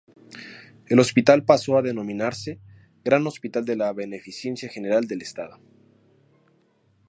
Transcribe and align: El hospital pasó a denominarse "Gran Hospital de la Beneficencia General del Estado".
El 0.87 0.97
hospital 0.99 1.45
pasó 1.45 1.77
a 1.77 1.83
denominarse 1.83 2.59
"Gran 3.03 3.27
Hospital 3.27 3.65
de 3.65 3.75
la 3.75 3.93
Beneficencia 3.93 4.67
General 4.67 5.05
del 5.05 5.21
Estado". 5.21 5.59